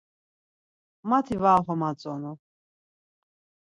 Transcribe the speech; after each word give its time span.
Mati 1.09 1.35
var 1.41 1.55
oxomatzonu. 1.59 2.31